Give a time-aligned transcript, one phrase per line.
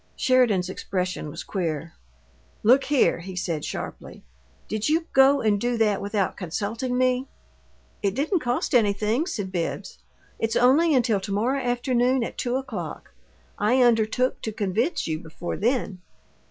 [0.15, 1.93] Sheridan's expression was queer.
[2.63, 4.23] "Look here!" he said, sharply.
[4.67, 7.27] "Did you go and do that without consulting me?"
[8.01, 9.99] "It didn't cost anything," said Bibbs.
[10.39, 13.13] "It's only until to morrow afternoon at two o'clock.
[13.59, 16.01] I undertook to convince you before then."